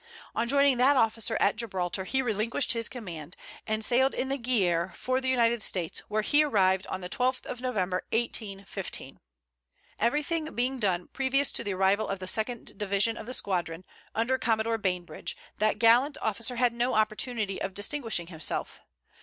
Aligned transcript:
On 0.33 0.47
joining 0.49 0.77
that 0.77 0.97
officer 0.97 1.37
at 1.39 1.57
Gibraltar, 1.57 2.05
he 2.05 2.23
relinquished 2.23 2.73
his 2.73 2.89
command, 2.89 3.35
and 3.67 3.85
sailed 3.85 4.15
in 4.15 4.29
the 4.29 4.39
Guerriere 4.39 4.93
for 4.95 5.21
the 5.21 5.29
United 5.29 5.61
States, 5.61 5.99
where 6.09 6.23
he 6.23 6.41
arrived 6.43 6.87
on 6.87 7.01
the 7.01 7.07
12th 7.07 7.45
of 7.45 7.61
November, 7.61 7.97
1815. 8.11 9.19
Every 9.99 10.23
thing 10.23 10.55
being 10.55 10.79
done 10.79 11.09
previous 11.09 11.51
to 11.51 11.63
the 11.63 11.75
arrival 11.75 12.07
of 12.07 12.17
the 12.17 12.25
second 12.25 12.79
division 12.79 13.15
of 13.15 13.27
the 13.27 13.33
squadron, 13.35 13.85
under 14.15 14.39
Commodore 14.39 14.79
Bainbridge, 14.79 15.37
that 15.59 15.77
gallant 15.77 16.17
officer 16.19 16.55
had 16.55 16.73
no 16.73 16.95
opportunity 16.95 17.61
of 17.61 17.75
distinguishing 17.75 18.25
himself. 18.25 18.81